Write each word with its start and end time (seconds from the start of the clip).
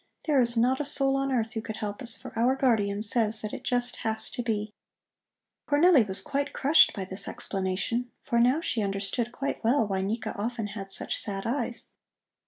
There 0.25 0.41
is 0.41 0.57
not 0.57 0.79
a 0.79 0.83
soul 0.83 1.15
on 1.15 1.31
earth 1.31 1.53
who 1.53 1.61
could 1.61 1.75
help 1.75 2.01
us, 2.01 2.17
for 2.17 2.33
our 2.35 2.55
guardian 2.55 3.03
says 3.03 3.39
that 3.41 3.53
it 3.53 3.63
just 3.63 3.97
has 3.97 4.31
to 4.31 4.41
be." 4.41 4.73
Cornelli 5.67 6.01
was 6.07 6.21
quite 6.21 6.53
crushed 6.53 6.93
by 6.95 7.05
this 7.05 7.27
explanation, 7.27 8.09
for 8.23 8.39
now 8.39 8.61
she 8.61 8.81
understood 8.81 9.31
quite 9.31 9.63
well 9.63 9.85
why 9.85 10.01
Nika 10.01 10.35
often 10.35 10.69
had 10.69 10.91
such 10.91 11.19
sad 11.19 11.45
eyes. 11.45 11.89